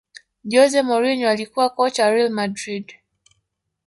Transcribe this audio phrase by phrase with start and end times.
[0.43, 2.95] jose mourinho alikuwa kocha wa real madridhi